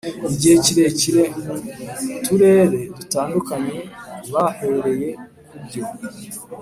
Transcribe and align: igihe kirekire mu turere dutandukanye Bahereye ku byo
igihe 0.33 0.55
kirekire 0.63 1.23
mu 1.45 1.53
turere 2.25 2.79
dutandukanye 2.97 3.77
Bahereye 4.33 5.09
ku 5.49 5.55
byo 5.65 5.83